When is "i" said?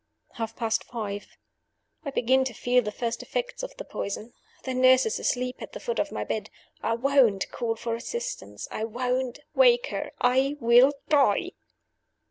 2.03-2.09, 6.81-6.95, 8.71-8.83, 10.19-10.57